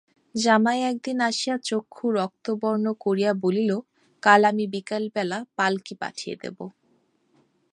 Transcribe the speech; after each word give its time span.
জামাই 0.35 0.79
একদিন 0.83 1.17
আসিয়া 1.29 1.55
চক্ষু 1.63 2.05
রক্তবর্ণ 2.17 2.85
করিয়া 3.03 3.31
বলিল, 3.43 3.71
কাল 4.23 4.41
আমি 4.45 4.65
বিকালবেলা 4.75 5.37
পালকি 5.57 5.93
পাঠিয়ে 6.01 6.35
দেব। 6.41 6.57